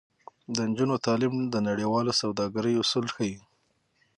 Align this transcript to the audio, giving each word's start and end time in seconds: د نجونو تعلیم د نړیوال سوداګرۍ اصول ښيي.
د 0.55 0.57
نجونو 0.69 0.95
تعلیم 1.05 1.33
د 1.53 1.55
نړیوال 1.69 2.07
سوداګرۍ 2.21 2.73
اصول 2.83 3.05
ښيي. 3.15 3.35